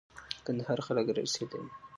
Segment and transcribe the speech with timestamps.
[0.45, 1.69] کندهار خلک را رسېدلي دي.